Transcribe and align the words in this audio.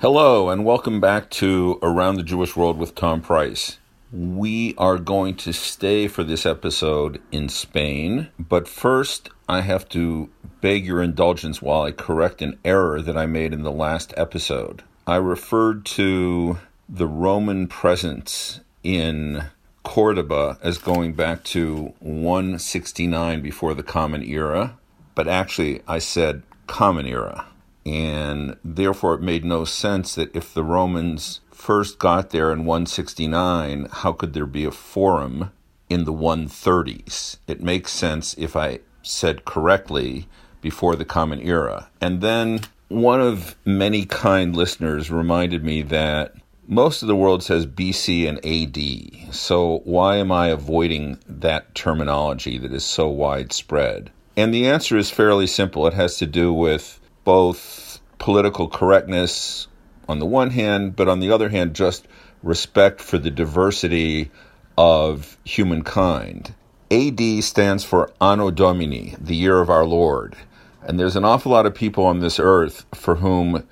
Hello, 0.00 0.48
and 0.48 0.64
welcome 0.64 0.98
back 0.98 1.28
to 1.28 1.78
Around 1.82 2.16
the 2.16 2.22
Jewish 2.22 2.56
World 2.56 2.78
with 2.78 2.94
Tom 2.94 3.20
Price. 3.20 3.76
We 4.10 4.74
are 4.78 4.96
going 4.96 5.36
to 5.36 5.52
stay 5.52 6.08
for 6.08 6.24
this 6.24 6.46
episode 6.46 7.20
in 7.30 7.50
Spain, 7.50 8.28
but 8.38 8.66
first 8.66 9.28
I 9.46 9.60
have 9.60 9.86
to 9.90 10.30
beg 10.62 10.86
your 10.86 11.02
indulgence 11.02 11.60
while 11.60 11.82
I 11.82 11.92
correct 11.92 12.40
an 12.40 12.58
error 12.64 13.02
that 13.02 13.18
I 13.18 13.26
made 13.26 13.52
in 13.52 13.62
the 13.62 13.70
last 13.70 14.14
episode. 14.16 14.82
I 15.06 15.16
referred 15.16 15.84
to 15.96 16.58
the 16.88 17.06
Roman 17.06 17.66
presence 17.66 18.60
in 18.82 19.50
Cordoba 19.82 20.58
as 20.62 20.78
going 20.78 21.12
back 21.12 21.44
to 21.44 21.92
169 21.98 23.42
before 23.42 23.74
the 23.74 23.82
Common 23.82 24.22
Era, 24.22 24.78
but 25.14 25.28
actually 25.28 25.82
I 25.86 25.98
said 25.98 26.42
Common 26.66 27.04
Era 27.04 27.49
and 27.84 28.56
therefore 28.64 29.14
it 29.14 29.22
made 29.22 29.44
no 29.44 29.64
sense 29.64 30.14
that 30.14 30.34
if 30.34 30.52
the 30.52 30.64
Romans 30.64 31.40
first 31.50 31.98
got 31.98 32.30
there 32.30 32.52
in 32.52 32.64
169, 32.64 33.88
how 33.90 34.12
could 34.12 34.32
there 34.32 34.46
be 34.46 34.64
a 34.64 34.70
forum 34.70 35.50
in 35.88 36.04
the 36.04 36.12
130s? 36.12 37.38
It 37.46 37.62
makes 37.62 37.92
sense 37.92 38.34
if 38.38 38.56
I 38.56 38.80
said 39.02 39.44
correctly 39.44 40.28
before 40.60 40.96
the 40.96 41.04
Common 41.04 41.40
Era. 41.40 41.88
And 42.00 42.20
then 42.20 42.60
one 42.88 43.20
of 43.20 43.56
many 43.64 44.04
kind 44.04 44.54
listeners 44.54 45.10
reminded 45.10 45.64
me 45.64 45.82
that 45.82 46.34
most 46.66 47.02
of 47.02 47.08
the 47.08 47.16
world 47.16 47.42
says 47.42 47.66
BC 47.66 48.28
and 48.28 48.38
AD. 48.46 49.34
So 49.34 49.80
why 49.84 50.16
am 50.16 50.30
I 50.30 50.48
avoiding 50.48 51.18
that 51.26 51.74
terminology 51.74 52.58
that 52.58 52.72
is 52.72 52.84
so 52.84 53.08
widespread? 53.08 54.10
And 54.36 54.54
the 54.54 54.68
answer 54.68 54.96
is 54.96 55.10
fairly 55.10 55.46
simple. 55.46 55.86
It 55.86 55.94
has 55.94 56.16
to 56.18 56.26
do 56.26 56.52
with 56.52 56.99
both 57.24 58.00
political 58.18 58.68
correctness 58.68 59.68
on 60.08 60.18
the 60.18 60.26
one 60.26 60.50
hand, 60.50 60.96
but 60.96 61.08
on 61.08 61.20
the 61.20 61.30
other 61.30 61.48
hand, 61.48 61.74
just 61.74 62.06
respect 62.42 63.00
for 63.00 63.18
the 63.18 63.30
diversity 63.30 64.30
of 64.76 65.36
humankind. 65.44 66.54
AD 66.90 67.44
stands 67.44 67.84
for 67.84 68.12
Anno 68.20 68.50
Domini, 68.50 69.14
the 69.20 69.36
year 69.36 69.60
of 69.60 69.70
our 69.70 69.84
Lord. 69.84 70.36
And 70.82 70.98
there's 70.98 71.16
an 71.16 71.24
awful 71.24 71.52
lot 71.52 71.66
of 71.66 71.74
people 71.74 72.04
on 72.06 72.20
this 72.20 72.40
earth 72.40 72.86
for 72.94 73.16
whom 73.16 73.66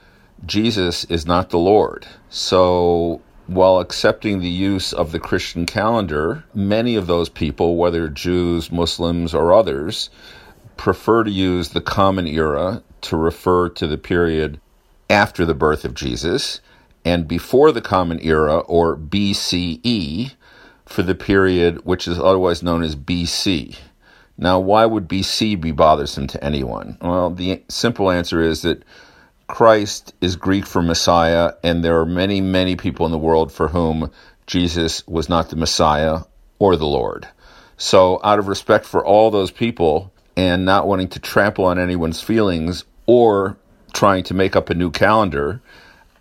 Jesus 0.46 1.05
is 1.05 1.27
not 1.27 1.50
the 1.50 1.58
Lord. 1.58 2.06
So 2.28 3.20
while 3.48 3.78
accepting 3.78 4.40
the 4.40 4.48
use 4.48 4.92
of 4.92 5.10
the 5.10 5.18
Christian 5.18 5.66
calendar, 5.66 6.44
many 6.55 6.96
of 6.96 7.06
those 7.06 7.28
people, 7.28 7.77
whether 7.77 8.08
Jews, 8.08 8.70
Muslims, 8.70 9.34
or 9.34 9.52
others, 9.55 10.10
prefer 10.77 11.24
to 11.24 11.30
use 11.30 11.70
the 11.70 11.80
common 11.80 12.27
era 12.27 12.83
to 13.02 13.16
refer 13.16 13.68
to 13.70 13.86
the 13.86 13.98
period 13.98 14.60
after 15.10 15.44
the 15.44 15.54
birth 15.54 15.84
of 15.84 15.94
Jesus 15.94 16.60
and 17.05 17.27
before 17.27 17.72
the 17.72 17.80
common 17.80 18.20
era 18.20 18.58
or 18.58 18.96
BCE 18.96 20.32
for 20.84 21.02
the 21.02 21.14
period 21.14 21.84
which 21.84 22.08
is 22.08 22.18
otherwise 22.18 22.62
known 22.62 22.82
as 22.82 22.96
BC. 22.96 23.77
Now, 24.36 24.60
why 24.60 24.86
would 24.86 25.08
BC 25.08 25.60
be 25.60 25.72
bothersome 25.72 26.27
to 26.28 26.44
anyone? 26.44 26.96
Well, 27.00 27.30
the 27.30 27.62
simple 27.68 28.10
answer 28.10 28.40
is 28.40 28.62
that 28.62 28.84
Christ 29.48 30.14
is 30.20 30.36
Greek 30.36 30.66
for 30.66 30.83
Messiah, 30.83 31.55
and 31.64 31.83
there 31.83 31.98
are 31.98 32.06
many, 32.06 32.40
many 32.40 32.77
people 32.77 33.06
in 33.06 33.12
the 33.12 33.18
world 33.18 33.50
for 33.50 33.68
whom 33.68 34.10
Jesus 34.46 35.06
was 35.06 35.28
not 35.28 35.50
the 35.50 35.56
Messiah 35.56 36.20
or 36.58 36.77
the 36.77 36.86
Lord. 36.86 37.27
So, 37.78 38.20
out 38.22 38.38
of 38.38 38.48
respect 38.48 38.84
for 38.84 39.05
all 39.05 39.30
those 39.30 39.50
people, 39.50 40.12
and 40.39 40.64
not 40.64 40.86
wanting 40.86 41.08
to 41.08 41.19
trample 41.19 41.64
on 41.64 41.81
anyone's 41.81 42.20
feelings 42.22 42.84
or 43.06 43.58
trying 43.92 44.22
to 44.22 44.34
make 44.34 44.55
up 44.55 44.70
a 44.70 44.75
new 44.75 44.89
calendar, 44.89 45.61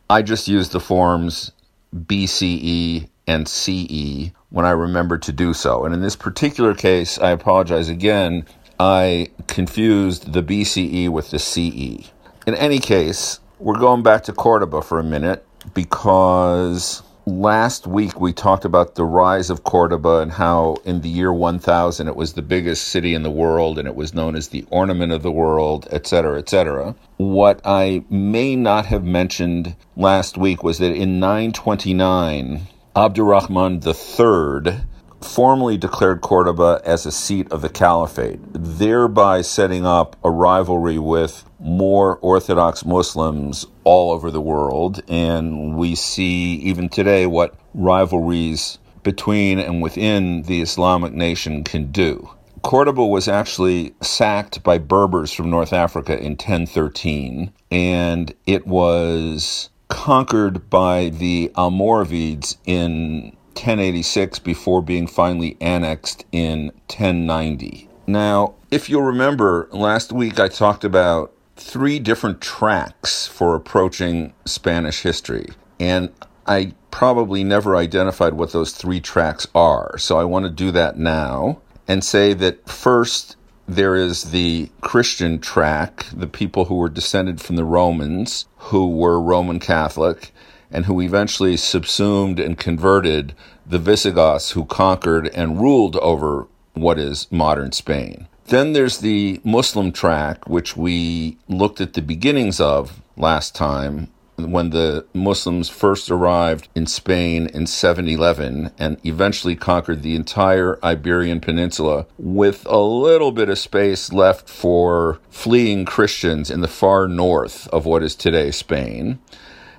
I 0.09 0.23
just 0.23 0.47
use 0.47 0.69
the 0.69 0.79
forms 0.79 1.51
BCE 1.95 3.09
and 3.27 3.47
CE 3.47 4.31
when 4.49 4.65
I 4.65 4.71
remember 4.71 5.19
to 5.19 5.31
do 5.31 5.53
so. 5.53 5.85
And 5.85 5.93
in 5.93 6.01
this 6.01 6.15
particular 6.15 6.73
case, 6.73 7.19
I 7.19 7.29
apologize 7.29 7.89
again, 7.89 8.47
I 8.79 9.27
confused 9.45 10.33
the 10.33 10.41
BCE 10.41 11.09
with 11.09 11.29
the 11.29 11.37
CE. 11.37 12.11
In 12.47 12.55
any 12.55 12.79
case, 12.79 13.39
we're 13.59 13.77
going 13.77 14.01
back 14.01 14.23
to 14.23 14.33
Cordoba 14.33 14.81
for 14.81 14.97
a 14.97 15.03
minute 15.03 15.45
because 15.75 17.03
last 17.27 17.85
week 17.85 18.21
we 18.21 18.31
talked 18.31 18.63
about 18.63 18.95
the 18.95 19.03
rise 19.03 19.49
of 19.49 19.65
Cordoba 19.65 20.19
and 20.19 20.31
how 20.31 20.77
in 20.85 21.01
the 21.01 21.09
year 21.09 21.33
1000 21.33 22.07
it 22.07 22.15
was 22.15 22.33
the 22.33 22.41
biggest 22.41 22.87
city 22.87 23.13
in 23.13 23.23
the 23.23 23.29
world 23.29 23.77
and 23.77 23.85
it 23.85 23.95
was 23.95 24.13
known 24.13 24.33
as 24.33 24.47
the 24.47 24.65
ornament 24.69 25.11
of 25.11 25.23
the 25.23 25.31
world, 25.31 25.89
etc., 25.91 26.39
etc. 26.39 26.95
What 27.17 27.59
I 27.65 28.05
may 28.09 28.55
not 28.55 28.85
have 28.85 29.03
mentioned 29.03 29.75
last 29.97 30.37
week 30.37 30.63
was 30.63 30.77
that 30.77 30.93
in 30.93 31.19
929, 31.19 32.61
Abdurrahman 32.95 33.81
III 33.85 34.83
formally 35.21 35.77
declared 35.77 36.21
Cordoba 36.21 36.81
as 36.85 37.05
a 37.05 37.11
seat 37.11 37.51
of 37.51 37.61
the 37.61 37.69
caliphate, 37.69 38.39
thereby 38.53 39.41
setting 39.41 39.85
up 39.85 40.15
a 40.23 40.29
rivalry 40.29 40.99
with 40.99 41.43
more 41.59 42.17
Orthodox 42.17 42.85
Muslims 42.85 43.65
all 43.83 44.11
over 44.11 44.29
the 44.31 44.41
world. 44.41 45.01
And 45.07 45.77
we 45.77 45.95
see 45.95 46.55
even 46.55 46.89
today 46.89 47.25
what 47.25 47.55
rivalries 47.73 48.77
between 49.03 49.59
and 49.59 49.81
within 49.81 50.43
the 50.43 50.61
Islamic 50.61 51.13
nation 51.13 51.63
can 51.63 51.91
do. 51.91 52.29
Cordoba 52.61 53.05
was 53.05 53.27
actually 53.27 53.95
sacked 54.01 54.63
by 54.63 54.77
Berbers 54.77 55.31
from 55.31 55.49
North 55.49 55.71
Africa 55.71 56.17
in 56.17 56.31
1013, 56.31 57.53
and 57.71 58.33
it 58.45 58.67
was 58.67 59.69
conquered 59.87 60.69
by 60.69 61.09
the 61.09 61.49
Almoravids 61.55 62.57
in 62.65 63.37
1086 63.57 64.39
before 64.39 64.81
being 64.81 65.07
finally 65.07 65.57
annexed 65.59 66.25
in 66.31 66.67
1090. 66.87 67.89
Now, 68.05 68.55
if 68.71 68.89
you'll 68.89 69.03
remember, 69.03 69.67
last 69.71 70.11
week 70.11 70.39
I 70.39 70.47
talked 70.47 70.83
about 70.83 71.33
three 71.57 71.99
different 71.99 72.39
tracks 72.39 73.27
for 73.27 73.55
approaching 73.55 74.33
Spanish 74.45 75.01
history. 75.01 75.47
And 75.79 76.11
I 76.45 76.73
probably 76.91 77.43
never 77.43 77.75
identified 77.75 78.33
what 78.33 78.53
those 78.53 78.71
three 78.71 79.01
tracks 79.01 79.47
are. 79.53 79.97
So 79.97 80.17
I 80.17 80.23
want 80.23 80.45
to 80.45 80.51
do 80.51 80.71
that 80.71 80.97
now 80.97 81.59
and 81.87 82.03
say 82.03 82.33
that 82.33 82.67
first, 82.69 83.35
there 83.67 83.95
is 83.95 84.31
the 84.31 84.69
Christian 84.81 85.39
track, 85.39 86.05
the 86.13 86.27
people 86.27 86.65
who 86.65 86.75
were 86.75 86.89
descended 86.89 87.41
from 87.41 87.57
the 87.57 87.65
Romans, 87.65 88.45
who 88.57 88.87
were 88.89 89.19
Roman 89.19 89.59
Catholic, 89.59 90.33
and 90.71 90.85
who 90.85 91.01
eventually 91.01 91.57
subsumed 91.57 92.39
and 92.39 92.57
converted 92.57 93.33
the 93.65 93.79
Visigoths 93.79 94.51
who 94.51 94.65
conquered 94.65 95.27
and 95.29 95.59
ruled 95.59 95.95
over 95.97 96.47
what 96.73 96.99
is 96.99 97.27
modern 97.31 97.71
Spain. 97.71 98.27
Then 98.47 98.73
there's 98.73 98.99
the 98.99 99.41
Muslim 99.43 99.91
track, 99.91 100.47
which 100.47 100.77
we 100.77 101.37
looked 101.49 101.81
at 101.81 101.93
the 101.93 102.01
beginnings 102.01 102.61
of 102.61 103.01
last 103.17 103.55
time 103.55 104.09
when 104.37 104.69
the 104.69 105.05
Muslims 105.13 105.67
first 105.67 106.11
arrived 106.11 106.69
in 106.75 106.85
Spain 106.85 107.47
in 107.47 107.65
711 107.65 108.71
and 108.77 108.97
eventually 109.03 109.55
conquered 109.55 110.03
the 110.03 110.15
entire 110.15 110.79
Iberian 110.83 111.39
Peninsula 111.39 112.05
with 112.19 112.65
a 112.67 112.77
little 112.77 113.31
bit 113.31 113.49
of 113.49 113.57
space 113.57 114.13
left 114.13 114.47
for 114.47 115.19
fleeing 115.29 115.85
Christians 115.85 116.51
in 116.51 116.61
the 116.61 116.67
far 116.67 117.07
north 117.07 117.67
of 117.69 117.85
what 117.85 118.03
is 118.03 118.15
today 118.15 118.51
Spain. 118.51 119.19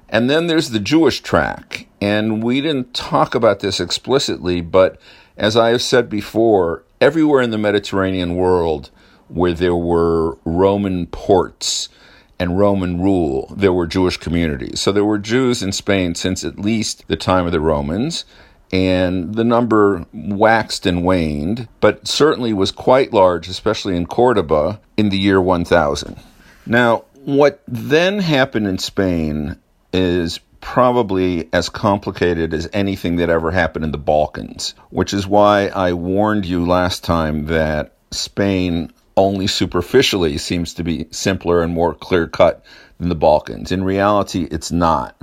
And 0.09 0.31
then 0.31 0.47
there's 0.47 0.71
the 0.71 0.81
Jewish 0.81 1.21
track. 1.21 1.87
And 2.01 2.43
we 2.43 2.61
didn't 2.61 2.95
talk 2.95 3.35
about 3.35 3.61
this 3.61 3.81
explicitly, 3.81 4.61
but 4.61 5.01
as 5.37 5.57
I 5.57 5.71
have 5.71 5.83
said 5.83 6.09
before, 6.09 6.85
everywhere 7.01 7.43
in 7.43 7.51
the 7.51 7.59
Mediterranean 7.59 8.37
world 8.37 8.91
where 9.29 9.53
there 9.53 9.77
were 9.77 10.39
Roman 10.45 11.07
ports 11.07 11.89
and 12.39 12.59
Roman 12.59 13.01
rule, 13.01 13.53
there 13.57 13.73
were 13.73 13.87
Jewish 13.87 14.17
communities. 14.17 14.81
So 14.81 14.93
there 14.93 15.05
were 15.05 15.19
Jews 15.19 15.63
in 15.63 15.73
Spain 15.73 16.15
since 16.15 16.45
at 16.45 16.59
least 16.59 17.07
the 17.09 17.17
time 17.17 17.47
of 17.47 17.53
the 17.53 17.61
Romans. 17.61 18.25
And 18.71 19.35
the 19.35 19.45
number 19.45 20.07
waxed 20.13 20.85
and 20.87 21.03
waned, 21.03 21.69
but 21.81 22.07
certainly 22.07 22.53
was 22.53 22.71
quite 22.71 23.13
large, 23.13 23.49
especially 23.49 23.97
in 23.97 24.07
Cordoba, 24.07 24.81
in 24.97 25.09
the 25.09 25.19
year 25.19 25.41
1000. 25.41 26.17
Now, 26.67 27.05
what 27.25 27.63
then 27.67 28.19
happened 28.19 28.67
in 28.67 28.79
Spain 28.79 29.57
is 29.93 30.41
probably 30.61 31.49
as 31.53 31.69
complicated 31.69 32.53
as 32.53 32.69
anything 32.73 33.17
that 33.17 33.31
ever 33.31 33.51
happened 33.51 33.85
in 33.85 33.93
the 33.93 33.99
Balkans, 33.99 34.75
which 34.91 35.15
is 35.15 35.27
why 35.27 35.69
I 35.69 35.93
warned 35.93 36.47
you 36.47 36.67
last 36.67 37.05
time 37.05 37.47
that 37.47 37.95
Spain 38.11 38.93
only 39.17 39.47
superficially 39.47 40.39
seems 40.39 40.75
to 40.75 40.85
be 40.85 41.07
simpler 41.11 41.63
and 41.63 41.73
more 41.73 41.95
clear 41.95 42.27
cut 42.27 42.65
than 42.99 43.09
the 43.09 43.15
Balkans. 43.15 43.73
In 43.73 43.85
reality, 43.85 44.47
it's 44.51 44.71
not. 44.71 45.17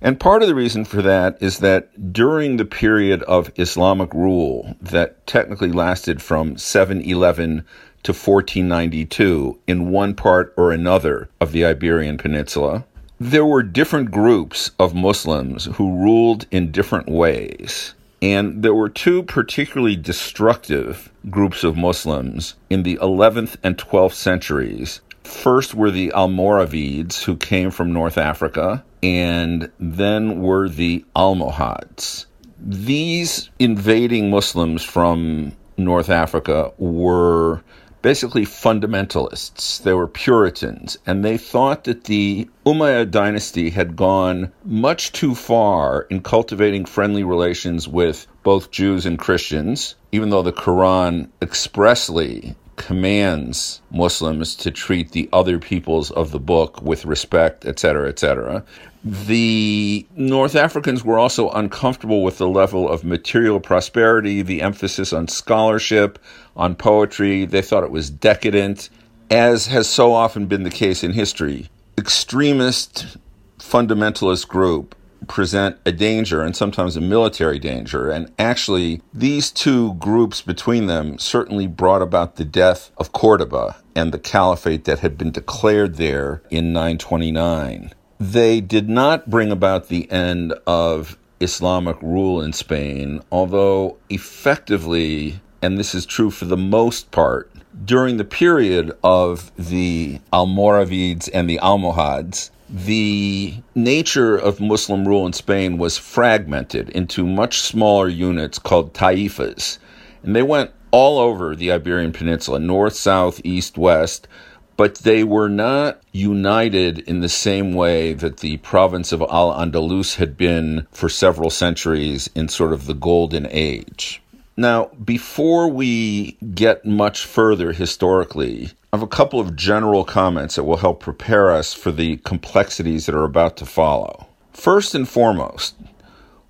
And 0.00 0.20
part 0.20 0.42
of 0.42 0.48
the 0.48 0.54
reason 0.54 0.84
for 0.84 1.02
that 1.02 1.38
is 1.40 1.58
that 1.58 2.12
during 2.12 2.56
the 2.56 2.64
period 2.64 3.22
of 3.24 3.50
Islamic 3.56 4.14
rule 4.14 4.76
that 4.80 5.26
technically 5.26 5.72
lasted 5.72 6.22
from 6.22 6.56
711 6.56 7.64
to 8.04 8.12
1492 8.12 9.58
in 9.66 9.90
one 9.90 10.14
part 10.14 10.54
or 10.56 10.70
another 10.70 11.28
of 11.40 11.50
the 11.50 11.64
Iberian 11.64 12.16
Peninsula, 12.16 12.84
there 13.20 13.44
were 13.44 13.62
different 13.62 14.10
groups 14.10 14.70
of 14.78 14.94
Muslims 14.94 15.64
who 15.74 16.02
ruled 16.02 16.46
in 16.50 16.70
different 16.70 17.08
ways. 17.08 17.94
And 18.22 18.62
there 18.62 18.74
were 18.74 18.88
two 18.88 19.22
particularly 19.22 19.96
destructive 19.96 21.10
groups 21.30 21.64
of 21.64 21.76
Muslims 21.76 22.54
in 22.70 22.82
the 22.82 22.96
11th 22.96 23.56
and 23.62 23.76
12th 23.76 24.14
centuries. 24.14 25.00
First 25.24 25.74
were 25.74 25.90
the 25.90 26.10
Almoravids, 26.14 27.24
who 27.24 27.36
came 27.36 27.70
from 27.70 27.92
North 27.92 28.18
Africa, 28.18 28.84
and 29.02 29.70
then 29.78 30.40
were 30.40 30.68
the 30.68 31.04
Almohads. 31.14 32.26
These 32.60 33.50
invading 33.58 34.30
Muslims 34.30 34.82
from 34.82 35.52
North 35.76 36.08
Africa 36.08 36.72
were 36.78 37.62
basically 38.02 38.44
fundamentalists. 38.44 39.82
They 39.82 39.92
were 39.92 40.06
Puritans, 40.06 40.98
and 41.06 41.24
they 41.24 41.38
thought 41.38 41.84
that 41.84 42.04
the 42.04 42.48
Umayyad 42.64 43.10
dynasty 43.10 43.70
had 43.70 43.96
gone 43.96 44.52
much 44.64 45.12
too 45.12 45.34
far 45.34 46.02
in 46.10 46.20
cultivating 46.20 46.84
friendly 46.84 47.24
relations 47.24 47.88
with 47.88 48.26
both 48.42 48.70
Jews 48.70 49.06
and 49.06 49.18
Christians, 49.18 49.94
even 50.12 50.30
though 50.30 50.42
the 50.42 50.52
Quran 50.52 51.28
expressly 51.42 52.54
commands 52.78 53.82
Muslims 53.90 54.54
to 54.56 54.70
treat 54.70 55.12
the 55.12 55.28
other 55.32 55.58
peoples 55.58 56.10
of 56.12 56.30
the 56.30 56.38
book 56.38 56.80
with 56.80 57.04
respect, 57.04 57.66
etc., 57.66 58.08
etc. 58.08 58.64
The 59.04 60.06
North 60.16 60.56
Africans 60.56 61.04
were 61.04 61.18
also 61.18 61.50
uncomfortable 61.50 62.22
with 62.22 62.38
the 62.38 62.48
level 62.48 62.88
of 62.88 63.04
material 63.04 63.60
prosperity, 63.60 64.42
the 64.42 64.62
emphasis 64.62 65.12
on 65.12 65.28
scholarship, 65.28 66.18
on 66.56 66.74
poetry. 66.74 67.44
They 67.44 67.62
thought 67.62 67.84
it 67.84 67.90
was 67.90 68.10
decadent, 68.10 68.90
as 69.30 69.66
has 69.66 69.88
so 69.88 70.14
often 70.14 70.46
been 70.46 70.62
the 70.62 70.70
case 70.70 71.04
in 71.04 71.12
history. 71.12 71.68
Extremist 71.96 73.18
fundamentalist 73.58 74.48
group 74.48 74.94
present 75.26 75.78
a 75.84 75.92
danger 75.92 76.42
and 76.42 76.54
sometimes 76.54 76.96
a 76.96 77.00
military 77.00 77.58
danger. 77.58 78.10
And 78.10 78.32
actually, 78.38 79.02
these 79.12 79.50
two 79.50 79.94
groups 79.94 80.42
between 80.42 80.86
them 80.86 81.18
certainly 81.18 81.66
brought 81.66 82.02
about 82.02 82.36
the 82.36 82.44
death 82.44 82.90
of 82.96 83.12
Cordoba 83.12 83.76
and 83.94 84.12
the 84.12 84.18
caliphate 84.18 84.84
that 84.84 85.00
had 85.00 85.18
been 85.18 85.30
declared 85.30 85.96
there 85.96 86.42
in 86.50 86.72
929. 86.72 87.92
They 88.20 88.60
did 88.60 88.88
not 88.88 89.30
bring 89.30 89.50
about 89.50 89.88
the 89.88 90.10
end 90.10 90.54
of 90.66 91.18
Islamic 91.40 92.00
rule 92.02 92.40
in 92.40 92.52
Spain, 92.52 93.22
although 93.30 93.96
effectively, 94.10 95.40
and 95.62 95.78
this 95.78 95.94
is 95.94 96.04
true 96.04 96.30
for 96.30 96.44
the 96.44 96.56
most 96.56 97.10
part, 97.10 97.50
during 97.84 98.16
the 98.16 98.24
period 98.24 98.92
of 99.04 99.52
the 99.56 100.18
Almoravids 100.32 101.28
and 101.32 101.48
the 101.48 101.60
Almohads, 101.60 102.50
the 102.68 103.54
nature 103.74 104.36
of 104.36 104.60
Muslim 104.60 105.06
rule 105.06 105.26
in 105.26 105.32
Spain 105.32 105.78
was 105.78 105.96
fragmented 105.96 106.90
into 106.90 107.26
much 107.26 107.60
smaller 107.60 108.08
units 108.08 108.58
called 108.58 108.92
taifas. 108.94 109.78
And 110.22 110.36
they 110.36 110.42
went 110.42 110.70
all 110.90 111.18
over 111.18 111.54
the 111.54 111.72
Iberian 111.72 112.12
Peninsula, 112.12 112.58
north, 112.58 112.94
south, 112.94 113.40
east, 113.44 113.78
west, 113.78 114.28
but 114.76 114.96
they 114.96 115.24
were 115.24 115.48
not 115.48 116.00
united 116.12 117.00
in 117.00 117.20
the 117.20 117.28
same 117.28 117.74
way 117.74 118.12
that 118.14 118.38
the 118.38 118.58
province 118.58 119.12
of 119.12 119.20
Al 119.22 119.52
Andalus 119.52 120.16
had 120.16 120.36
been 120.36 120.86
for 120.92 121.08
several 121.08 121.50
centuries 121.50 122.30
in 122.34 122.48
sort 122.48 122.72
of 122.72 122.86
the 122.86 122.94
Golden 122.94 123.46
Age. 123.50 124.22
Now, 124.56 124.86
before 125.04 125.68
we 125.68 126.32
get 126.54 126.84
much 126.84 127.24
further 127.24 127.72
historically, 127.72 128.70
I 128.90 128.96
have 128.96 129.02
a 129.02 129.06
couple 129.06 129.38
of 129.38 129.54
general 129.54 130.02
comments 130.02 130.54
that 130.54 130.64
will 130.64 130.78
help 130.78 131.00
prepare 131.00 131.50
us 131.50 131.74
for 131.74 131.92
the 131.92 132.16
complexities 132.18 133.04
that 133.04 133.14
are 133.14 133.24
about 133.24 133.58
to 133.58 133.66
follow. 133.66 134.28
First 134.54 134.94
and 134.94 135.06
foremost, 135.06 135.76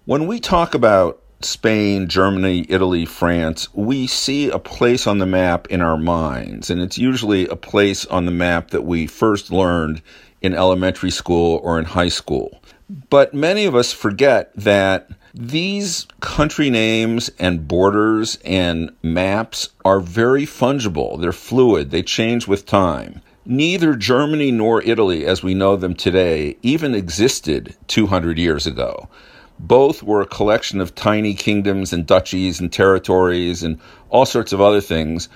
when 0.04 0.28
we 0.28 0.38
talk 0.38 0.72
about 0.72 1.20
Spain, 1.40 2.06
Germany, 2.06 2.64
Italy, 2.68 3.06
France, 3.06 3.74
we 3.74 4.06
see 4.06 4.50
a 4.50 4.60
place 4.60 5.08
on 5.08 5.18
the 5.18 5.26
map 5.26 5.66
in 5.66 5.82
our 5.82 5.98
minds, 5.98 6.70
and 6.70 6.80
it's 6.80 6.96
usually 6.96 7.48
a 7.48 7.56
place 7.56 8.06
on 8.06 8.24
the 8.24 8.30
map 8.30 8.70
that 8.70 8.84
we 8.84 9.08
first 9.08 9.50
learned 9.50 10.00
in 10.40 10.54
elementary 10.54 11.10
school 11.10 11.60
or 11.64 11.76
in 11.76 11.86
high 11.86 12.08
school. 12.08 12.62
But 13.10 13.34
many 13.34 13.64
of 13.64 13.74
us 13.74 13.92
forget 13.92 14.52
that 14.54 15.10
these 15.34 16.06
country 16.20 16.70
names 16.70 17.30
and 17.38 17.68
borders 17.68 18.38
and 18.46 18.90
maps 19.02 19.68
are 19.84 20.00
very 20.00 20.46
fungible. 20.46 21.20
They're 21.20 21.32
fluid. 21.32 21.90
They 21.90 22.02
change 22.02 22.48
with 22.48 22.64
time. 22.64 23.20
Neither 23.44 23.94
Germany 23.94 24.50
nor 24.50 24.82
Italy, 24.82 25.26
as 25.26 25.42
we 25.42 25.54
know 25.54 25.76
them 25.76 25.94
today, 25.94 26.56
even 26.62 26.94
existed 26.94 27.76
200 27.88 28.38
years 28.38 28.66
ago. 28.66 29.08
Both 29.58 30.02
were 30.02 30.22
a 30.22 30.26
collection 30.26 30.80
of 30.80 30.94
tiny 30.94 31.34
kingdoms 31.34 31.92
and 31.92 32.06
duchies 32.06 32.58
and 32.58 32.72
territories 32.72 33.62
and 33.62 33.78
all 34.08 34.24
sorts 34.24 34.54
of 34.54 34.62
other 34.62 34.80
things, 34.80 35.28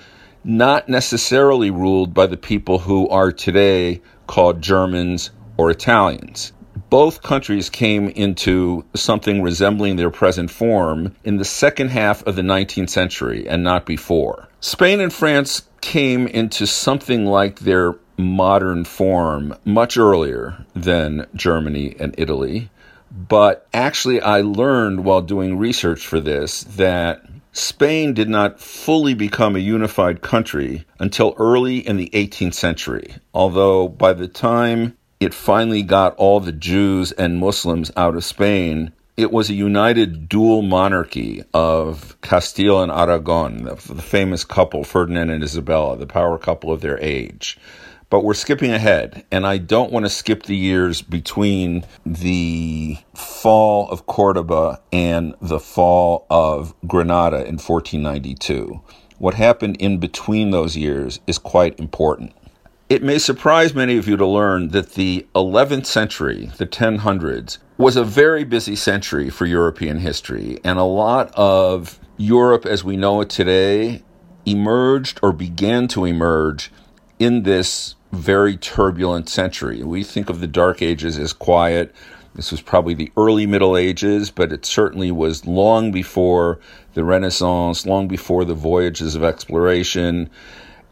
not 0.43 0.89
necessarily 0.89 1.69
ruled 1.69 2.15
by 2.15 2.25
the 2.25 2.37
people 2.37 2.79
who 2.79 3.07
are 3.09 3.31
today 3.31 4.01
called 4.25 4.61
Germans 4.61 5.29
or 5.57 5.69
Italians 5.69 6.51
both 6.89 7.21
countries 7.21 7.69
came 7.69 8.09
into 8.09 8.85
something 8.95 9.41
resembling 9.41 9.95
their 9.95 10.09
present 10.09 10.51
form 10.51 11.15
in 11.23 11.37
the 11.37 11.45
second 11.45 11.89
half 11.89 12.25
of 12.27 12.35
the 12.35 12.41
19th 12.41 12.89
century 12.89 13.47
and 13.47 13.63
not 13.63 13.85
before. 13.85 14.47
Spain 14.59 14.99
and 14.99 15.13
France 15.13 15.63
came 15.81 16.27
into 16.27 16.65
something 16.65 17.25
like 17.25 17.59
their 17.59 17.95
modern 18.17 18.85
form 18.85 19.55
much 19.65 19.97
earlier 19.97 20.65
than 20.73 21.25
Germany 21.35 21.95
and 21.99 22.15
Italy. 22.17 22.69
But 23.11 23.67
actually, 23.73 24.21
I 24.21 24.41
learned 24.41 25.03
while 25.03 25.21
doing 25.21 25.57
research 25.57 26.07
for 26.07 26.19
this 26.19 26.63
that 26.63 27.23
Spain 27.51 28.13
did 28.13 28.29
not 28.29 28.59
fully 28.59 29.13
become 29.13 29.55
a 29.55 29.59
unified 29.59 30.21
country 30.21 30.85
until 30.99 31.35
early 31.37 31.77
in 31.77 31.97
the 31.97 32.09
18th 32.13 32.55
century, 32.55 33.13
although 33.33 33.87
by 33.87 34.13
the 34.13 34.27
time 34.27 34.97
it 35.23 35.33
finally 35.33 35.83
got 35.83 36.15
all 36.17 36.39
the 36.41 36.51
Jews 36.51 37.13
and 37.13 37.37
Muslims 37.37 37.91
out 37.95 38.15
of 38.15 38.25
Spain. 38.25 38.91
It 39.15 39.31
was 39.31 39.49
a 39.49 39.53
united 39.53 40.27
dual 40.27 40.61
monarchy 40.63 41.43
of 41.53 42.19
Castile 42.21 42.81
and 42.81 42.91
Aragon, 42.91 43.63
the, 43.63 43.75
the 43.75 44.01
famous 44.01 44.43
couple, 44.43 44.83
Ferdinand 44.83 45.29
and 45.29 45.43
Isabella, 45.43 45.95
the 45.97 46.07
power 46.07 46.37
couple 46.37 46.71
of 46.71 46.81
their 46.81 46.99
age. 46.99 47.57
But 48.09 48.23
we're 48.23 48.33
skipping 48.33 48.71
ahead, 48.71 49.25
and 49.31 49.47
I 49.47 49.59
don't 49.59 49.91
want 49.91 50.05
to 50.05 50.09
skip 50.09 50.43
the 50.43 50.57
years 50.57 51.01
between 51.01 51.85
the 52.05 52.97
fall 53.15 53.89
of 53.89 54.05
Cordoba 54.05 54.81
and 54.91 55.35
the 55.41 55.59
fall 55.59 56.27
of 56.29 56.75
Granada 56.85 57.37
in 57.37 57.57
1492. 57.57 58.81
What 59.19 59.35
happened 59.35 59.77
in 59.77 59.99
between 59.99 60.51
those 60.51 60.75
years 60.75 61.21
is 61.27 61.37
quite 61.37 61.79
important. 61.79 62.33
It 62.93 63.01
may 63.01 63.17
surprise 63.17 63.73
many 63.73 63.97
of 63.97 64.07
you 64.07 64.17
to 64.17 64.27
learn 64.27 64.67
that 64.67 64.93
the 64.93 65.25
11th 65.33 65.87
century, 65.87 66.51
the 66.57 66.67
1000s, 66.67 67.57
was 67.75 67.95
a 67.95 68.03
very 68.03 68.43
busy 68.43 68.75
century 68.75 69.31
for 69.31 69.47
European 69.47 69.97
history, 69.97 70.59
and 70.63 70.77
a 70.77 70.83
lot 70.83 71.33
of 71.33 71.99
Europe 72.17 72.67
as 72.67 72.83
we 72.83 72.95
know 72.95 73.19
it 73.21 73.31
today 73.31 74.03
emerged 74.45 75.19
or 75.23 75.33
began 75.33 75.87
to 75.87 76.05
emerge 76.05 76.71
in 77.17 77.41
this 77.41 77.95
very 78.11 78.57
turbulent 78.57 79.27
century. 79.27 79.81
We 79.81 80.03
think 80.03 80.29
of 80.29 80.39
the 80.39 80.45
Dark 80.45 80.83
Ages 80.83 81.17
as 81.17 81.33
quiet. 81.33 81.95
This 82.35 82.51
was 82.51 82.61
probably 82.61 82.93
the 82.93 83.11
early 83.17 83.47
Middle 83.47 83.75
Ages, 83.75 84.29
but 84.29 84.53
it 84.53 84.67
certainly 84.67 85.11
was 85.11 85.47
long 85.47 85.91
before 85.91 86.59
the 86.93 87.03
Renaissance, 87.03 87.87
long 87.87 88.07
before 88.07 88.45
the 88.45 88.53
voyages 88.53 89.15
of 89.15 89.23
exploration 89.23 90.29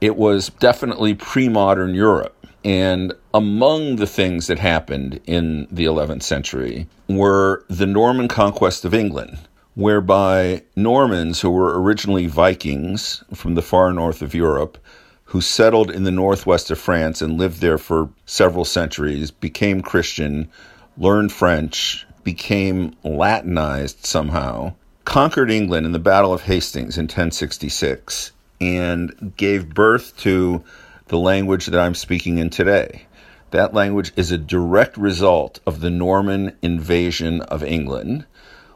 it 0.01 0.17
was 0.17 0.49
definitely 0.59 1.13
pre 1.13 1.47
modern 1.47 1.93
Europe. 1.93 2.35
And 2.65 3.13
among 3.33 3.95
the 3.95 4.07
things 4.07 4.47
that 4.47 4.59
happened 4.59 5.19
in 5.25 5.67
the 5.71 5.85
11th 5.85 6.23
century 6.23 6.87
were 7.07 7.63
the 7.69 7.87
Norman 7.87 8.27
conquest 8.27 8.83
of 8.83 8.93
England, 8.93 9.39
whereby 9.75 10.63
Normans, 10.75 11.41
who 11.41 11.49
were 11.49 11.81
originally 11.81 12.27
Vikings 12.27 13.23
from 13.33 13.55
the 13.55 13.61
far 13.61 13.93
north 13.93 14.21
of 14.21 14.35
Europe, 14.35 14.77
who 15.25 15.41
settled 15.41 15.89
in 15.89 16.03
the 16.03 16.11
northwest 16.11 16.69
of 16.69 16.79
France 16.79 17.21
and 17.21 17.37
lived 17.37 17.61
there 17.61 17.77
for 17.77 18.09
several 18.25 18.65
centuries, 18.65 19.31
became 19.31 19.81
Christian, 19.81 20.49
learned 20.97 21.31
French, 21.31 22.05
became 22.23 22.95
Latinized 23.03 24.05
somehow, 24.05 24.73
conquered 25.05 25.49
England 25.49 25.85
in 25.85 25.93
the 25.93 25.99
Battle 25.99 26.33
of 26.33 26.41
Hastings 26.41 26.97
in 26.97 27.03
1066 27.03 28.33
and 28.61 29.33
gave 29.35 29.73
birth 29.73 30.15
to 30.17 30.63
the 31.07 31.17
language 31.17 31.65
that 31.65 31.79
I'm 31.79 31.95
speaking 31.95 32.37
in 32.37 32.49
today. 32.49 33.07
That 33.49 33.73
language 33.73 34.13
is 34.15 34.31
a 34.31 34.37
direct 34.37 34.95
result 34.95 35.59
of 35.65 35.81
the 35.81 35.89
Norman 35.89 36.55
invasion 36.61 37.41
of 37.41 37.63
England, 37.63 38.25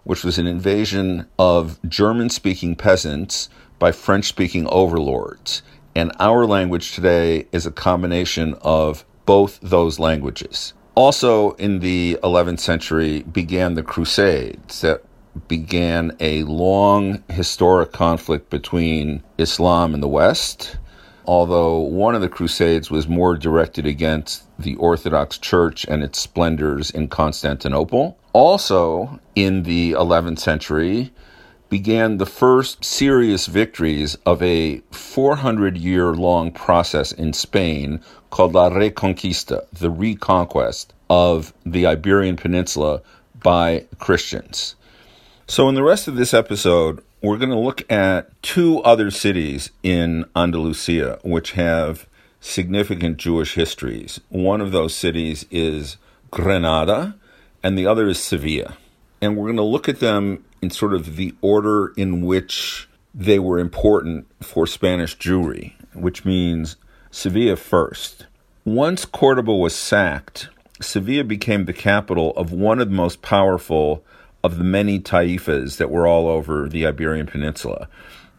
which 0.04 0.25
was 0.25 0.38
an 0.38 0.48
invasion 0.48 1.27
of 1.39 1.80
German 1.88 2.30
speaking 2.30 2.75
peasants 2.75 3.48
by 3.80 3.94
French 3.94 4.25
speaking 4.25 4.68
overlords. 4.68 5.62
And 5.96 6.12
our 6.20 6.46
language 6.46 6.94
today 6.94 7.48
is 7.54 7.65
a 7.65 7.72
combination 7.72 8.56
of 8.62 9.06
both 9.25 9.60
those 9.62 9.98
languages. 9.98 10.74
Also, 10.94 11.51
in 11.54 11.80
the 11.80 12.18
11th 12.24 12.60
century, 12.60 13.24
began 13.24 13.75
the 13.75 13.84
Crusades 13.84 14.82
that 14.82 15.04
began 15.48 16.15
a 16.20 16.44
long 16.44 17.24
historic 17.30 17.92
conflict 17.92 18.50
between 18.50 19.24
Islam 19.38 19.94
and 19.94 20.01
the 20.01 20.08
West. 20.08 20.77
Although 21.25 21.80
one 21.80 22.13
of 22.13 22.22
the 22.22 22.30
Crusades 22.30 22.92
was 22.92 23.08
more 23.08 23.36
directed 23.36 23.86
against 23.86 24.44
the 24.60 24.75
Orthodox 24.75 25.38
Church 25.38 25.86
and 25.86 26.04
its 26.04 26.20
splendors 26.20 26.92
in 26.92 27.08
Constantinople. 27.08 28.18
Also, 28.32 29.20
in 29.34 29.63
the 29.63 29.94
11th 29.94 30.39
century, 30.39 31.12
began 31.70 32.18
the 32.18 32.25
first 32.25 32.86
serious 32.86 33.48
victories 33.48 34.15
of 34.25 34.42
a 34.42 34.82
400 34.92 35.77
year 35.77 36.13
long 36.13 36.51
process 36.51 37.12
in 37.12 37.34
Spain 37.34 38.00
called 38.30 38.54
La 38.54 38.70
Reconquista, 38.70 39.65
the 39.72 39.89
reconquest 39.89 40.94
of 41.10 41.54
the 41.65 41.86
Iberian 41.86 42.36
Peninsula 42.36 43.01
by 43.42 43.86
Christians. 44.00 44.75
So, 45.48 45.70
in 45.70 45.75
the 45.75 45.84
rest 45.84 46.08
of 46.08 46.16
this 46.16 46.34
episode, 46.34 47.04
we're 47.22 47.38
going 47.38 47.52
to 47.52 47.56
look 47.56 47.90
at 47.92 48.42
two 48.42 48.82
other 48.82 49.12
cities 49.12 49.70
in 49.84 50.25
Andalusia 50.36 51.20
which 51.24 51.52
have 51.52 52.08
significant 52.42 53.18
Jewish 53.18 53.54
histories. 53.54 54.20
One 54.30 54.60
of 54.60 54.72
those 54.72 54.96
cities 54.96 55.46
is 55.52 55.98
Granada, 56.32 57.16
and 57.62 57.78
the 57.78 57.86
other 57.86 58.08
is 58.08 58.20
Sevilla. 58.20 58.75
And 59.22 59.38
we're 59.38 59.46
going 59.46 59.58
to 59.58 59.62
look 59.62 59.88
at 59.88 60.00
them 60.00 60.44
in 60.64 60.72
sort 60.72 60.96
of 60.96 61.16
the 61.16 61.36
order 61.42 61.94
in 61.96 62.25
which 62.25 62.90
they 63.14 63.38
were 63.38 63.60
important 63.60 64.25
for 64.42 64.66
Spanish 64.66 65.16
Jewry, 65.16 65.74
which 65.94 66.25
means 66.25 66.75
Sevilla 67.12 67.56
first. 67.56 68.25
Once 68.66 69.06
Cordoba 69.06 69.54
was 69.54 69.75
sacked, 69.75 70.50
Sevilla 70.82 71.24
became 71.24 71.66
the 71.66 71.74
capital 71.74 72.32
of 72.36 72.52
one 72.52 72.80
of 72.80 72.90
the 72.90 72.96
most 72.96 73.22
powerful 73.22 74.04
of 74.46 74.58
the 74.58 74.64
many 74.64 75.00
taifas 75.00 75.78
that 75.78 75.90
were 75.90 76.08
all 76.08 76.28
over 76.28 76.70
the 76.70 76.86
Iberian 76.86 77.25
Peninsula. 77.25 77.88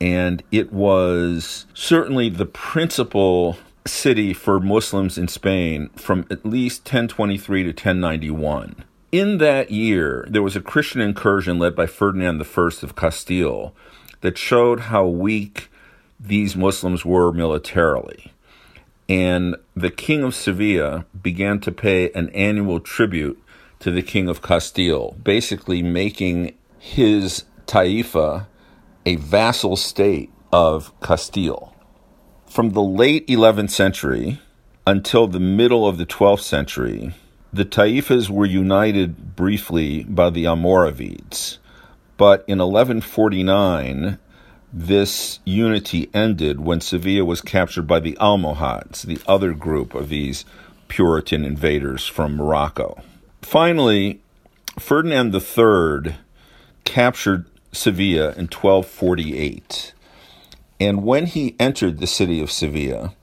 And 0.01 0.43
it 0.53 0.73
was 0.73 1.67
certainly 1.75 2.29
the 2.29 2.47
principal 2.47 3.57
city 3.87 4.33
for 4.33 4.61
Muslims 4.61 5.17
in 5.17 5.29
Spain 5.29 5.91
from 5.97 6.27
at 6.31 6.45
least 6.45 6.81
1023 6.83 7.63
to 7.63 7.69
1091. 7.69 8.85
In 9.13 9.39
that 9.39 9.71
year, 9.71 10.27
there 10.29 10.43
was 10.43 10.57
a 10.57 10.61
Christian 10.61 11.01
incursion 11.01 11.59
led 11.59 11.75
by 11.75 11.87
Ferdinand 11.87 12.43
I 12.43 12.71
of 12.83 12.97
Castile 12.97 13.75
that 14.21 14.37
showed 14.37 14.81
how 14.81 15.07
weak 15.07 15.71
these 16.19 16.57
Muslims 16.57 17.05
were 17.05 17.33
militarily 17.33 18.33
and 19.09 19.57
the 19.75 19.91
king 19.91 20.23
of 20.23 20.35
Sevilla 20.35 21.05
began 21.23 21.61
to 21.61 21.73
pay 21.73 22.11
an 22.13 22.31
annual 22.31 22.81
tribute 22.81 23.41
to 23.81 23.91
the 23.91 24.03
king 24.03 24.29
of 24.29 24.43
Castile, 24.43 25.17
basically 25.23 25.83
making 25.83 26.57
his 26.79 27.45
taifa 27.67 28.47
a 29.05 29.17
vassal 29.17 29.77
state 29.77 30.31
of 30.53 30.99
Castile. 31.01 31.75
From 32.47 32.71
the 32.71 32.83
late 32.83 33.27
11th 33.27 33.71
century 33.71 34.41
until 34.87 35.27
the 35.27 35.41
middle 35.41 35.87
of 35.87 35.99
the 35.99 36.07
12th 36.07 36.41
century, 36.41 37.13
the 37.53 37.65
taifas 37.65 38.29
were 38.31 38.47
united 38.47 39.35
briefly 39.37 40.05
by 40.05 40.31
the 40.31 40.45
Almoravids. 40.45 41.59
But 42.17 42.45
in 42.47 42.59
1149, 42.59 44.19
this 44.73 45.39
unity 45.45 46.09
ended 46.13 46.61
when 46.61 46.81
Sevilla 46.81 47.25
was 47.25 47.41
captured 47.41 47.87
by 47.87 48.01
the 48.01 48.17
Almohads, 48.19 49.03
the 49.03 49.21
other 49.27 49.53
group 49.53 49.95
of 49.95 50.09
these 50.09 50.45
Puritan 50.89 51.45
invaders 51.45 52.07
from 52.07 52.37
Morocco. 52.37 53.03
Finally, 53.43 54.21
Ferdinand 54.79 55.35
III 55.35 56.17
captured 56.85 57.47
Sevilla 57.73 58.29
in 58.33 58.49
1248. 58.49 59.95
And 60.79 61.05
when 61.05 61.27
he 61.27 61.57
entered 61.59 61.99
the 61.99 62.07
city 62.07 62.41
of 62.41 62.51
Sevilla, 62.51 63.15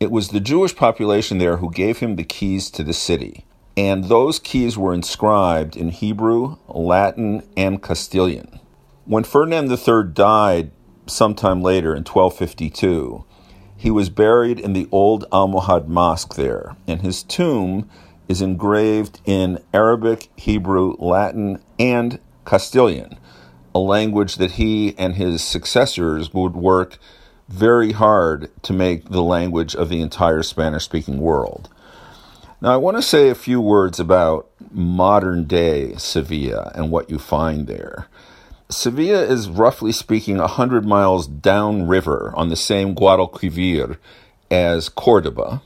it 0.00 0.10
was 0.10 0.28
the 0.28 0.40
Jewish 0.40 0.74
population 0.74 1.38
there 1.38 1.58
who 1.58 1.70
gave 1.70 1.98
him 1.98 2.16
the 2.16 2.24
keys 2.24 2.70
to 2.70 2.82
the 2.82 2.92
city. 2.92 3.44
And 3.76 4.04
those 4.04 4.38
keys 4.38 4.78
were 4.78 4.94
inscribed 4.94 5.76
in 5.76 5.90
Hebrew, 5.90 6.56
Latin, 6.68 7.42
and 7.56 7.82
Castilian. 7.82 8.60
When 9.04 9.24
Ferdinand 9.24 9.70
III 9.70 10.12
died 10.12 10.70
sometime 11.06 11.62
later 11.62 11.90
in 11.90 12.04
1252. 12.04 13.24
He 13.76 13.90
was 13.90 14.10
buried 14.10 14.58
in 14.58 14.72
the 14.72 14.88
old 14.90 15.28
Almohad 15.30 15.86
Mosque 15.86 16.34
there, 16.34 16.76
and 16.86 17.02
his 17.02 17.22
tomb 17.22 17.88
is 18.28 18.42
engraved 18.42 19.20
in 19.24 19.62
Arabic, 19.72 20.28
Hebrew, 20.36 20.96
Latin, 20.98 21.62
and 21.78 22.18
Castilian, 22.44 23.18
a 23.74 23.78
language 23.78 24.36
that 24.36 24.52
he 24.52 24.96
and 24.98 25.14
his 25.14 25.42
successors 25.42 26.32
would 26.32 26.54
work 26.54 26.98
very 27.48 27.92
hard 27.92 28.50
to 28.62 28.72
make 28.72 29.08
the 29.08 29.22
language 29.22 29.74
of 29.74 29.88
the 29.88 30.00
entire 30.00 30.42
Spanish 30.42 30.84
speaking 30.84 31.18
world. 31.18 31.68
Now, 32.60 32.72
I 32.72 32.78
want 32.78 32.96
to 32.96 33.02
say 33.02 33.28
a 33.28 33.34
few 33.34 33.60
words 33.60 34.00
about 34.00 34.50
modern 34.70 35.44
day 35.44 35.94
Sevilla 35.96 36.72
and 36.74 36.90
what 36.90 37.10
you 37.10 37.18
find 37.18 37.66
there. 37.66 38.08
Sevilla 38.68 39.22
is 39.22 39.48
roughly 39.48 39.92
speaking 39.92 40.38
100 40.38 40.84
miles 40.84 41.26
downriver 41.26 42.32
on 42.34 42.48
the 42.48 42.56
same 42.56 42.94
Guadalquivir 42.94 43.98
as 44.50 44.88
Cordoba. 44.88 45.62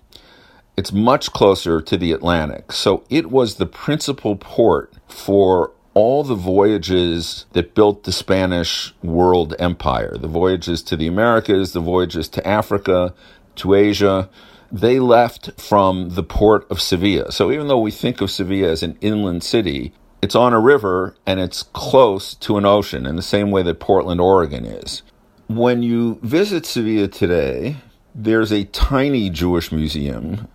It's 0.76 0.92
much 0.92 1.32
closer 1.32 1.80
to 1.80 1.96
the 1.96 2.12
Atlantic. 2.12 2.72
So 2.72 3.04
it 3.10 3.30
was 3.30 3.56
the 3.56 3.66
principal 3.66 4.36
port 4.36 4.92
for 5.08 5.72
all 5.94 6.22
the 6.22 6.34
voyages 6.34 7.46
that 7.52 7.74
built 7.74 8.04
the 8.04 8.12
Spanish 8.12 8.94
world 9.02 9.54
empire 9.58 10.16
the 10.16 10.28
voyages 10.28 10.82
to 10.84 10.96
the 10.96 11.06
Americas, 11.06 11.72
the 11.72 11.80
voyages 11.80 12.28
to 12.28 12.46
Africa, 12.46 13.14
to 13.56 13.74
Asia. 13.74 14.30
They 14.72 15.00
left 15.00 15.60
from 15.60 16.10
the 16.10 16.22
port 16.22 16.70
of 16.70 16.80
Sevilla. 16.80 17.32
So 17.32 17.50
even 17.50 17.66
though 17.66 17.80
we 17.80 17.90
think 17.90 18.20
of 18.20 18.30
Sevilla 18.30 18.68
as 18.68 18.84
an 18.84 18.96
inland 19.00 19.42
city, 19.42 19.92
it's 20.22 20.36
on 20.36 20.52
a 20.52 20.60
river 20.60 21.16
and 21.26 21.40
it's 21.40 21.64
close 21.64 22.34
to 22.34 22.56
an 22.56 22.64
ocean 22.64 23.04
in 23.04 23.16
the 23.16 23.22
same 23.22 23.50
way 23.50 23.62
that 23.64 23.80
Portland, 23.80 24.20
Oregon 24.20 24.64
is. 24.64 25.02
When 25.48 25.82
you 25.82 26.20
visit 26.22 26.66
Sevilla 26.66 27.08
today, 27.08 27.76
there's 28.14 28.52
a 28.52 28.64
tiny 28.64 29.30
Jewish 29.30 29.72
museum, 29.72 30.46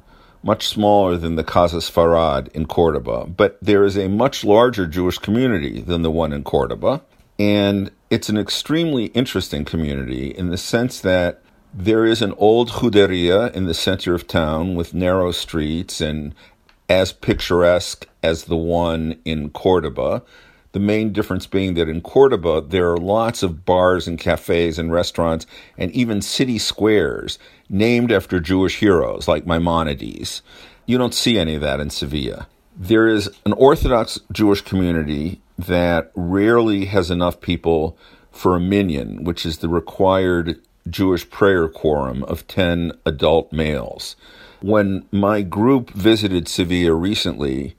much 0.46 0.68
smaller 0.68 1.18
than 1.18 1.36
the 1.36 1.44
Casa 1.44 1.78
Sefarad 1.78 2.50
in 2.50 2.68
Cordoba, 2.68 3.26
but 3.26 3.58
there 3.62 3.84
is 3.84 3.98
a 3.98 4.08
much 4.08 4.44
larger 4.44 4.86
Jewish 4.86 5.18
community 5.18 5.82
than 5.82 6.04
the 6.04 6.12
one 6.12 6.32
in 6.32 6.44
Cordoba. 6.44 7.02
And 7.40 7.92
it's 8.12 8.30
an 8.30 8.38
extremely 8.38 9.06
interesting 9.08 9.66
community 9.66 10.28
in 10.30 10.52
the 10.52 10.58
sense 10.58 11.02
that 11.02 11.42
there 11.74 12.06
is 12.06 12.22
an 12.22 12.34
old 12.38 12.70
juderia 12.70 13.52
in 13.54 13.66
the 13.66 13.74
center 13.74 14.14
of 14.14 14.28
town 14.28 14.76
with 14.76 14.94
narrow 14.94 15.32
streets 15.32 16.00
and 16.00 16.36
as 16.88 17.12
picturesque 17.12 18.08
as 18.22 18.46
the 18.46 18.56
one 18.56 19.20
in 19.26 19.50
Cordoba. 19.50 20.22
The 20.76 20.82
main 20.82 21.14
difference 21.14 21.48
being 21.48 21.76
that 21.76 21.88
in 21.88 22.02
Cordoba, 22.02 22.60
there 22.60 22.92
are 22.92 22.98
lots 22.98 23.44
of 23.44 23.64
bars 23.64 24.10
and 24.10 24.20
cafes 24.20 24.78
and 24.78 24.92
restaurants 24.92 25.48
and 25.78 25.90
even 25.94 26.22
city 26.22 26.60
squares 26.60 27.40
named 27.70 28.12
after 28.12 28.42
Jewish 28.42 28.80
heroes 28.80 29.26
like 29.26 29.48
Maimonides. 29.48 30.42
You 30.86 30.98
don't 30.98 31.14
see 31.14 31.40
any 31.40 31.56
of 31.56 31.62
that 31.62 31.80
in 31.80 31.92
Sevilla. 31.92 32.48
There 32.76 33.08
is 33.08 33.30
an 33.46 33.54
Orthodox 33.54 34.20
Jewish 34.34 34.60
community 34.60 35.40
that 35.58 36.12
rarely 36.14 36.88
has 36.88 37.10
enough 37.10 37.40
people 37.40 37.98
for 38.30 38.58
a 38.58 38.60
minyan, 38.60 39.24
which 39.24 39.46
is 39.46 39.60
the 39.60 39.70
required 39.70 40.60
Jewish 40.90 41.30
prayer 41.30 41.70
quorum 41.70 42.22
of 42.26 42.48
10 42.48 42.92
adult 43.06 43.54
males. 43.54 44.18
When 44.60 45.06
my 45.10 45.42
group 45.42 45.92
visited 45.92 46.50
Sevilla 46.50 46.94
recently, 46.94 47.78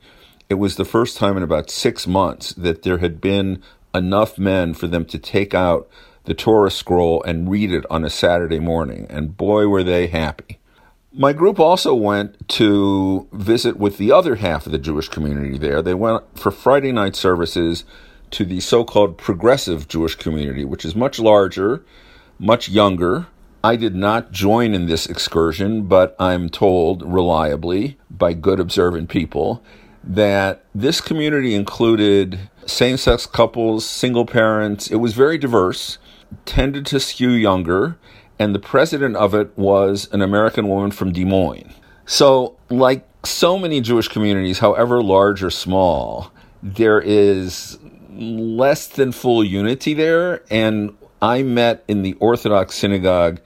it 0.48 0.54
was 0.54 0.76
the 0.76 0.84
first 0.84 1.16
time 1.16 1.36
in 1.36 1.42
about 1.42 1.70
six 1.70 2.06
months 2.06 2.52
that 2.54 2.82
there 2.82 2.98
had 2.98 3.20
been 3.20 3.62
enough 3.94 4.38
men 4.38 4.74
for 4.74 4.86
them 4.86 5.04
to 5.06 5.18
take 5.18 5.54
out 5.54 5.88
the 6.24 6.34
Torah 6.34 6.70
scroll 6.70 7.22
and 7.22 7.50
read 7.50 7.72
it 7.72 7.84
on 7.90 8.04
a 8.04 8.10
Saturday 8.10 8.58
morning. 8.58 9.06
And 9.08 9.36
boy, 9.36 9.68
were 9.68 9.84
they 9.84 10.08
happy. 10.08 10.58
My 11.12 11.32
group 11.32 11.58
also 11.58 11.94
went 11.94 12.48
to 12.50 13.26
visit 13.32 13.78
with 13.78 13.96
the 13.96 14.12
other 14.12 14.36
half 14.36 14.66
of 14.66 14.72
the 14.72 14.78
Jewish 14.78 15.08
community 15.08 15.56
there. 15.56 15.80
They 15.80 15.94
went 15.94 16.24
for 16.38 16.50
Friday 16.50 16.92
night 16.92 17.16
services 17.16 17.84
to 18.32 18.44
the 18.44 18.60
so 18.60 18.84
called 18.84 19.16
progressive 19.16 19.88
Jewish 19.88 20.14
community, 20.16 20.64
which 20.64 20.84
is 20.84 20.94
much 20.94 21.18
larger, 21.18 21.84
much 22.38 22.68
younger, 22.68 23.28
I 23.66 23.74
did 23.74 23.96
not 23.96 24.30
join 24.30 24.74
in 24.74 24.86
this 24.86 25.06
excursion, 25.06 25.88
but 25.88 26.14
I'm 26.20 26.48
told 26.48 27.02
reliably 27.02 27.98
by 28.08 28.32
good 28.32 28.60
observant 28.60 29.08
people 29.08 29.60
that 30.06 30.64
this 30.74 31.00
community 31.00 31.54
included 31.54 32.38
same 32.64 32.96
sex 32.96 33.26
couples, 33.26 33.84
single 33.84 34.24
parents. 34.24 34.88
It 34.88 34.96
was 34.96 35.14
very 35.14 35.38
diverse, 35.38 35.98
tended 36.44 36.86
to 36.86 37.00
skew 37.00 37.30
younger, 37.30 37.98
and 38.38 38.54
the 38.54 38.58
president 38.58 39.16
of 39.16 39.34
it 39.34 39.56
was 39.56 40.08
an 40.12 40.22
American 40.22 40.68
woman 40.68 40.90
from 40.90 41.12
Des 41.12 41.24
Moines. 41.24 41.72
So 42.04 42.56
like 42.70 43.06
so 43.24 43.58
many 43.58 43.80
Jewish 43.80 44.08
communities, 44.08 44.60
however 44.60 45.02
large 45.02 45.42
or 45.42 45.50
small, 45.50 46.30
there 46.62 47.00
is 47.00 47.78
less 48.10 48.86
than 48.86 49.12
full 49.12 49.44
unity 49.44 49.94
there. 49.94 50.42
And 50.50 50.96
I 51.20 51.42
met 51.42 51.84
in 51.88 52.02
the 52.02 52.14
Orthodox 52.14 52.76
synagogue 52.76 53.40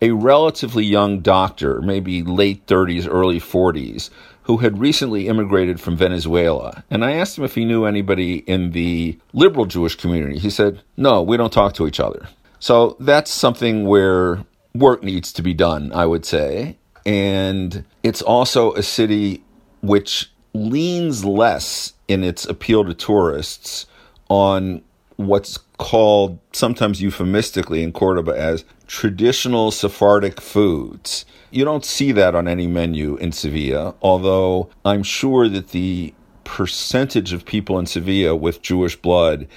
a 0.00 0.10
relatively 0.10 0.84
young 0.84 1.20
doctor, 1.20 1.80
maybe 1.80 2.22
late 2.22 2.66
30s, 2.66 3.06
early 3.08 3.40
40s, 3.40 4.10
who 4.44 4.58
had 4.58 4.78
recently 4.78 5.28
immigrated 5.28 5.80
from 5.80 5.96
Venezuela. 5.96 6.84
And 6.90 7.04
I 7.04 7.12
asked 7.12 7.38
him 7.38 7.44
if 7.44 7.54
he 7.54 7.64
knew 7.64 7.84
anybody 7.84 8.38
in 8.38 8.72
the 8.72 9.18
liberal 9.32 9.66
Jewish 9.66 9.94
community. 9.94 10.38
He 10.38 10.50
said, 10.50 10.82
No, 10.96 11.22
we 11.22 11.36
don't 11.36 11.52
talk 11.52 11.74
to 11.74 11.86
each 11.86 12.00
other. 12.00 12.28
So 12.58 12.96
that's 13.00 13.30
something 13.30 13.86
where 13.86 14.44
work 14.74 15.02
needs 15.02 15.32
to 15.34 15.42
be 15.42 15.54
done, 15.54 15.92
I 15.92 16.06
would 16.06 16.24
say. 16.24 16.78
And 17.04 17.84
it's 18.02 18.22
also 18.22 18.72
a 18.74 18.82
city 18.82 19.42
which 19.80 20.30
leans 20.54 21.24
less 21.24 21.94
in 22.08 22.22
its 22.22 22.44
appeal 22.44 22.84
to 22.84 22.94
tourists 22.94 23.86
on 24.28 24.82
what's 25.16 25.58
called 25.78 26.38
sometimes 26.52 27.02
euphemistically 27.02 27.82
in 27.82 27.92
Cordoba 27.92 28.32
as 28.32 28.64
traditional 28.92 29.70
Sephardic 29.70 30.38
foods. 30.38 31.24
You 31.50 31.64
don't 31.64 31.84
see 31.84 32.12
that 32.12 32.34
on 32.34 32.46
any 32.46 32.66
menu 32.66 33.16
in 33.16 33.32
Sevilla, 33.32 33.94
although 34.02 34.68
I'm 34.84 35.02
sure 35.02 35.48
that 35.48 35.70
the 35.70 36.12
percentage 36.44 37.32
of 37.32 37.46
people 37.46 37.78
in 37.78 37.86
Sevilla 37.86 38.36
with 38.36 38.60
Jewish 38.60 38.94
blood 38.94 39.48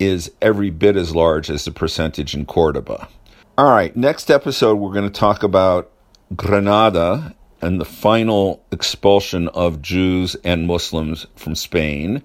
is 0.00 0.32
every 0.42 0.70
bit 0.70 0.96
as 0.96 1.14
large 1.14 1.50
as 1.50 1.64
the 1.64 1.70
percentage 1.70 2.34
in 2.34 2.46
Cordoba. 2.46 3.08
All 3.56 3.70
right, 3.70 3.94
next 3.96 4.28
episode, 4.28 4.74
we're 4.74 4.92
going 4.92 5.10
to 5.10 5.20
talk 5.20 5.44
about 5.44 5.92
Granada 6.34 7.36
and 7.62 7.80
the 7.80 7.84
final 7.84 8.60
expulsion 8.72 9.46
of 9.48 9.80
Jews 9.80 10.34
and 10.42 10.66
Muslims 10.66 11.28
from 11.36 11.54
Spain 11.54 12.24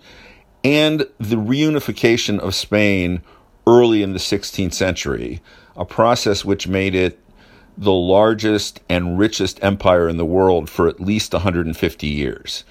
and 0.64 1.06
the 1.20 1.36
reunification 1.36 2.40
of 2.40 2.56
Spain 2.56 3.22
early 3.68 4.02
in 4.02 4.14
the 4.14 4.20
16th 4.20 4.74
century, 4.74 5.42
a 5.75 5.86
process 5.86 6.46
which 6.46 6.67
made 6.67 6.96
it 6.96 7.20
the 7.77 7.91
largest 7.91 8.79
and 8.88 9.20
richest 9.20 9.62
empire 9.63 10.08
in 10.08 10.17
the 10.17 10.25
world 10.25 10.70
for 10.70 10.88
at 10.88 11.00
least 11.00 11.34
150 11.34 12.08
years. 12.08 12.63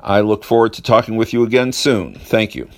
I 0.00 0.20
look 0.20 0.44
forward 0.44 0.72
to 0.74 0.82
talking 0.82 1.16
with 1.16 1.32
you 1.32 1.42
again 1.44 1.72
soon. 1.72 2.14
Thank 2.14 2.54
you. 2.54 2.68